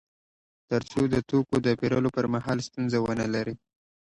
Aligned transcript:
تر 0.69 0.81
څو 0.91 1.01
د 1.13 1.15
توکو 1.29 1.55
د 1.65 1.67
پېرلو 1.79 2.09
پر 2.15 2.25
مهال 2.33 2.57
ستونزه 2.67 2.97
ونلري 3.01 3.55